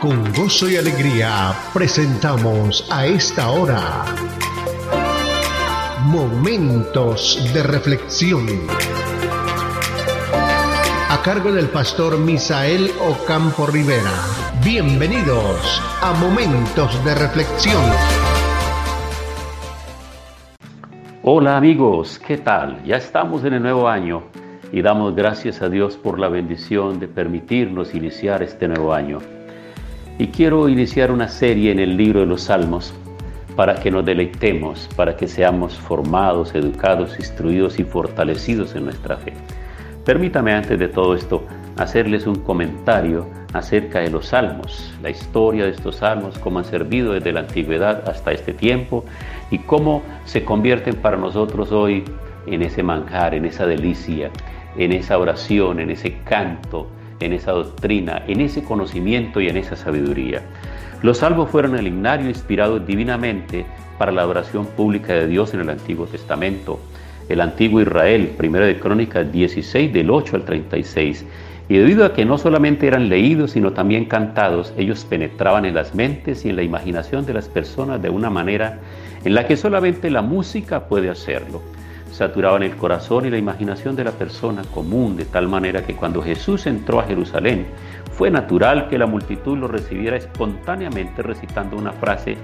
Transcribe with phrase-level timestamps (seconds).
[0.00, 4.06] Con gozo y alegría presentamos a esta hora
[6.06, 8.46] Momentos de Reflexión.
[11.10, 14.10] A cargo del pastor Misael Ocampo Rivera.
[14.64, 17.84] Bienvenidos a Momentos de Reflexión.
[21.22, 22.82] Hola amigos, ¿qué tal?
[22.84, 24.22] Ya estamos en el nuevo año
[24.72, 29.18] y damos gracias a Dios por la bendición de permitirnos iniciar este nuevo año.
[30.20, 32.92] Y quiero iniciar una serie en el libro de los Salmos
[33.56, 39.32] para que nos deleitemos, para que seamos formados, educados, instruidos y fortalecidos en nuestra fe.
[40.04, 41.42] Permítame antes de todo esto
[41.78, 47.14] hacerles un comentario acerca de los salmos, la historia de estos salmos, cómo han servido
[47.14, 49.06] desde la antigüedad hasta este tiempo
[49.50, 52.04] y cómo se convierten para nosotros hoy
[52.46, 54.30] en ese manjar, en esa delicia,
[54.76, 56.88] en esa oración, en ese canto,
[57.20, 60.42] en esa doctrina, en ese conocimiento y en esa sabiduría.
[61.02, 63.64] Los salmos fueron el himnario inspirado divinamente
[63.98, 66.80] para la adoración pública de Dios en el Antiguo Testamento.
[67.28, 71.24] El antiguo Israel, primero de Crónicas 16, del 8 al 36.
[71.68, 75.94] Y debido a que no solamente eran leídos, sino también cantados, ellos penetraban en las
[75.94, 78.80] mentes y en la imaginación de las personas de una manera
[79.24, 81.62] en la que solamente la música puede hacerlo
[82.10, 86.22] saturaban el corazón y la imaginación de la persona común, de tal manera que cuando
[86.22, 87.66] Jesús entró a Jerusalén,
[88.12, 92.36] fue natural que la multitud lo recibiera espontáneamente recitando una frase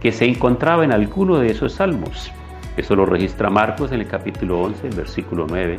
[0.00, 2.30] que se encontraba en alguno de esos salmos.
[2.76, 5.78] Eso lo registra Marcos en el capítulo 11, versículo 9,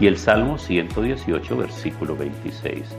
[0.00, 2.94] y el Salmo 118, versículo 26.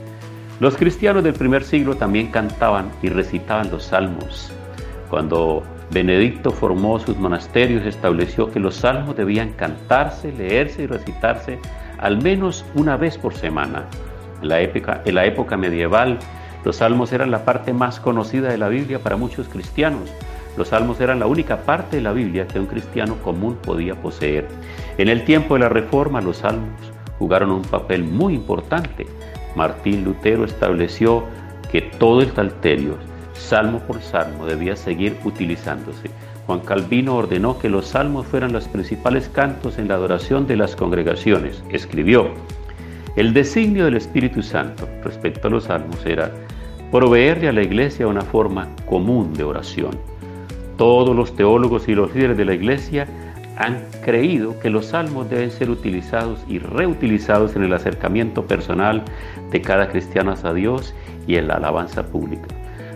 [0.58, 4.52] Los cristianos del primer siglo también cantaban y recitaban los salmos.
[5.10, 11.58] Cuando Benedicto formó sus monasterios y estableció que los salmos debían cantarse, leerse y recitarse
[11.98, 13.84] al menos una vez por semana.
[14.42, 14.60] En la,
[15.24, 16.18] época, medieval,
[16.64, 20.12] los salmos eran la parte más conocida de la Biblia para muchos cristianos.
[20.56, 24.48] Los salmos eran la única parte de la Biblia que un cristiano común podía poseer.
[24.98, 26.80] En el tiempo de la Reforma, los salmos
[27.18, 29.06] jugaron un papel muy importante.
[29.54, 31.24] Martín Lutero estableció
[31.70, 32.96] que todo el salterio
[33.36, 36.10] salmo por salmo, debía seguir utilizándose.
[36.46, 40.76] Juan Calvino ordenó que los salmos fueran los principales cantos en la adoración de las
[40.76, 41.62] congregaciones.
[41.70, 42.30] Escribió,
[43.16, 46.30] el designio del Espíritu Santo respecto a los salmos era
[46.90, 49.98] proveerle a la iglesia una forma común de oración.
[50.76, 53.06] Todos los teólogos y los líderes de la iglesia
[53.56, 59.02] han creído que los salmos deben ser utilizados y reutilizados en el acercamiento personal
[59.50, 60.94] de cada cristiano a Dios
[61.26, 62.46] y en la alabanza pública.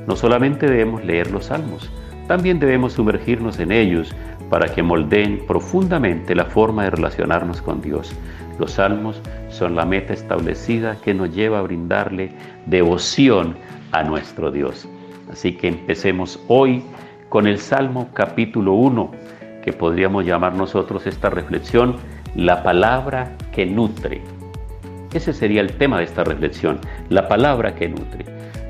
[0.07, 1.91] No solamente debemos leer los salmos,
[2.27, 4.15] también debemos sumergirnos en ellos
[4.51, 8.13] para que moldeen profundamente la forma de relacionarnos con Dios.
[8.59, 12.33] Los salmos son la meta establecida que nos lleva a brindarle
[12.67, 13.57] devoción
[13.93, 14.89] a nuestro Dios.
[15.31, 16.85] Así que empecemos hoy
[17.29, 19.11] con el Salmo capítulo 1,
[19.63, 21.97] que podríamos llamar nosotros esta reflexión,
[22.35, 24.40] la palabra que nutre.
[25.13, 26.79] Ese sería el tema de esta reflexión,
[27.09, 28.25] la palabra que nutre.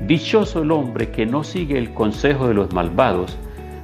[0.07, 3.37] Dichoso el hombre que no sigue el consejo de los malvados,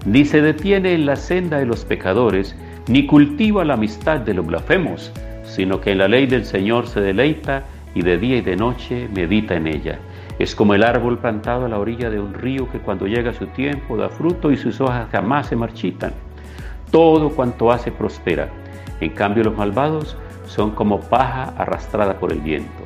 [0.05, 2.55] ni se detiene en la senda de los pecadores,
[2.87, 5.11] ni cultiva la amistad de los blasfemos,
[5.43, 7.63] sino que en la ley del Señor se deleita
[7.93, 9.99] y de día y de noche medita en ella.
[10.39, 13.47] Es como el árbol plantado a la orilla de un río que cuando llega su
[13.47, 16.13] tiempo da fruto y sus hojas jamás se marchitan.
[16.91, 18.49] Todo cuanto hace prospera.
[19.01, 20.17] En cambio los malvados
[20.47, 22.83] son como paja arrastrada por el viento.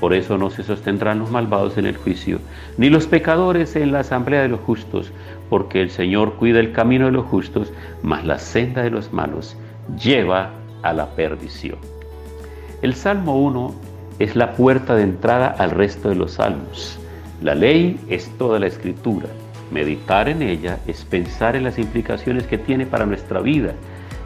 [0.00, 2.40] Por eso no se sostendrán los malvados en el juicio,
[2.76, 5.12] ni los pecadores en la asamblea de los justos,
[5.48, 9.56] porque el Señor cuida el camino de los justos, mas la senda de los malos
[9.98, 10.50] lleva
[10.82, 11.78] a la perdición.
[12.82, 13.74] El Salmo 1
[14.18, 16.98] es la puerta de entrada al resto de los salmos.
[17.42, 19.28] La ley es toda la escritura.
[19.70, 23.72] Meditar en ella es pensar en las implicaciones que tiene para nuestra vida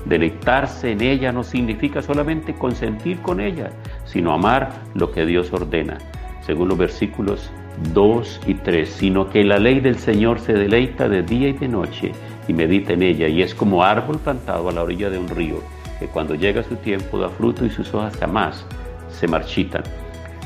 [0.04, 3.70] Deleitarse en ella no significa solamente consentir con ella,
[4.04, 5.98] sino amar lo que Dios ordena,
[6.46, 7.50] según los versículos
[7.92, 11.68] 2 y 3, sino que la ley del Señor se deleita de día y de
[11.68, 12.12] noche
[12.48, 15.56] y medita en ella, y es como árbol plantado a la orilla de un río,
[15.98, 18.64] que cuando llega su tiempo da fruto y sus hojas jamás
[19.10, 19.82] se marchitan.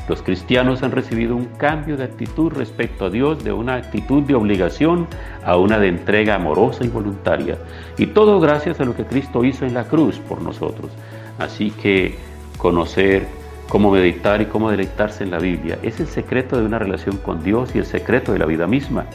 [0.07, 4.35] Los cristianos han recibido un cambio de actitud respecto a Dios, de una actitud de
[4.35, 5.07] obligación
[5.45, 7.57] a una de entrega amorosa y voluntaria.
[7.97, 10.91] Y todo gracias a lo que Cristo hizo en la cruz por nosotros.
[11.39, 12.17] Así que
[12.57, 13.27] conocer
[13.69, 17.41] cómo meditar y cómo deleitarse en la Biblia es el secreto de una relación con
[17.41, 19.05] Dios y el secreto de la vida misma.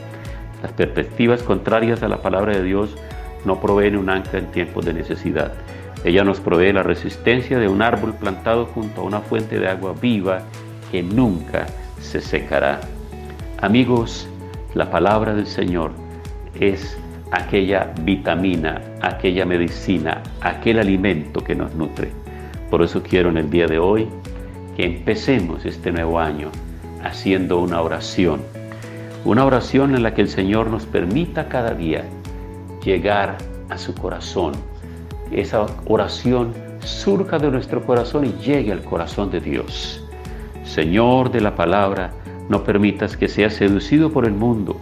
[0.63, 2.97] Las perspectivas contrarias a la palabra de Dios
[3.45, 5.53] no proveen un ancla en tiempos de necesidad.
[6.03, 9.95] Ella nos provee la resistencia de un árbol plantado junto a una fuente de agua
[10.01, 10.43] viva
[10.91, 11.67] que nunca
[12.01, 12.81] se secará.
[13.61, 14.29] Amigos,
[14.75, 15.93] La palabra del Señor
[16.61, 16.97] es
[17.33, 22.11] aquella vitamina, aquella medicina, aquel alimento que nos nutre.
[22.71, 24.09] Por eso quiero en el día de hoy
[24.77, 26.51] que empecemos este nuevo año
[27.03, 28.43] haciendo una oración.
[29.25, 32.05] Una oración en la que el Señor nos permita cada día
[32.85, 33.39] llegar
[33.71, 34.53] a su corazón.
[35.33, 40.08] Esa oración surja de nuestro corazón y llegue al corazón de Dios.
[40.69, 42.11] Señor de la palabra,
[42.51, 44.79] no permitas que sea seducido por el mundo,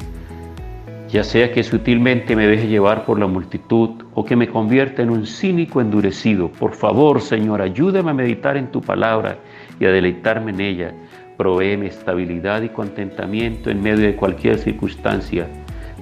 [1.08, 5.10] ya sea que sutilmente me deje llevar por la multitud o que me convierta en
[5.10, 6.48] un cínico endurecido.
[6.48, 9.38] Por favor, Señor, ayúdame a meditar en tu palabra
[9.78, 10.92] y a deleitarme en ella.
[11.36, 15.46] Provéeme estabilidad y contentamiento en medio de cualquier circunstancia.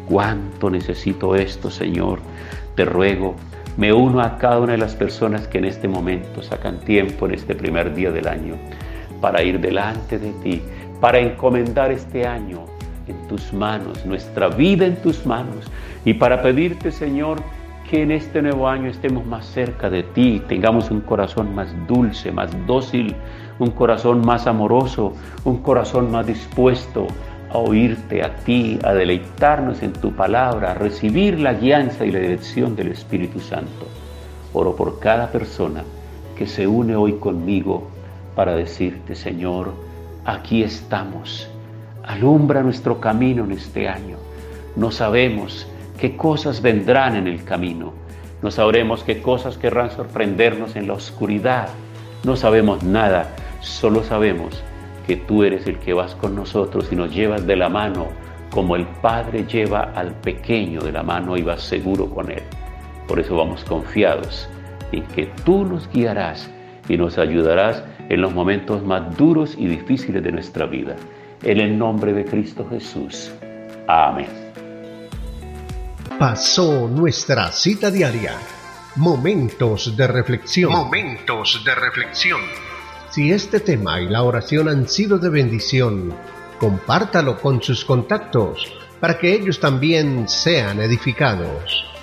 [0.09, 2.21] Cuánto necesito esto, Señor.
[2.75, 3.37] Te ruego,
[3.77, 7.35] me uno a cada una de las personas que en este momento sacan tiempo en
[7.35, 8.55] este primer día del año
[9.25, 10.61] para ir delante de ti,
[11.01, 12.67] para encomendar este año
[13.09, 15.65] en tus manos, nuestra vida en tus manos,
[16.05, 17.39] y para pedirte, Señor,
[17.89, 22.33] que en este nuevo año estemos más cerca de ti, tengamos un corazón más dulce,
[22.33, 23.17] más dócil,
[23.59, 27.07] un corazón más amoroso, un corazón más dispuesto
[27.51, 32.19] a oírte a ti, a deleitarnos en tu palabra, a recibir la guianza y la
[32.19, 33.87] dirección del Espíritu Santo.
[34.53, 35.83] Oro por cada persona
[36.37, 37.94] que se une hoy conmigo
[38.35, 39.73] para decirte, Señor,
[40.25, 41.49] aquí estamos
[42.07, 44.19] Alumbra nuestro camino en este año.
[44.77, 45.67] No sabemos
[45.99, 47.95] qué cosas vendrán en el camino.
[48.43, 51.69] No sabremos qué cosas querrán sorprendernos en la oscuridad.
[52.23, 53.35] No sabemos nada.
[53.61, 54.63] Solo sabemos
[55.07, 58.09] que tú eres el que vas con nosotros y nos llevas de la mano
[58.51, 62.43] como el Padre lleva al pequeño de la mano y vas seguro con él.
[63.09, 64.47] Por eso vamos confiados
[64.93, 66.51] en que tú nos guiarás
[66.89, 70.97] y nos ayudarás en los momentos más duros y difíciles de nuestra vida.
[71.43, 73.33] En el nombre de Cristo Jesús.
[73.87, 74.29] Amén.
[76.19, 78.33] Pasó nuestra cita diaria.
[78.97, 80.71] Momentos de reflexión.
[80.71, 82.41] Momentos de reflexión.
[83.11, 86.15] Si este tema y la oración han sido de bendición,
[86.59, 91.94] compártalo con sus contactos para que ellos también sean edificados.